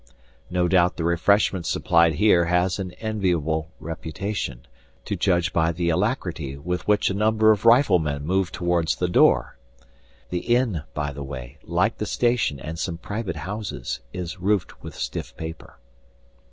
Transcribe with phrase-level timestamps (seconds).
[0.49, 4.65] No doubt the refreshment supplied here has an enviable reputation,
[5.05, 9.07] to judge by the alacrity with which a number of riflemen move to wards the
[9.07, 9.59] door.
[10.31, 14.95] The inn, by the by, like the station and some private houses, is roofed with
[14.95, 15.77] stiff paper.